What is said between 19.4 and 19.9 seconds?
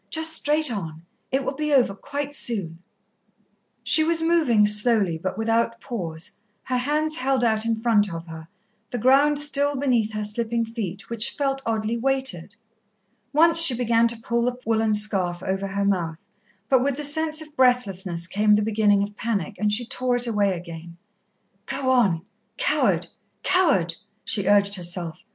and she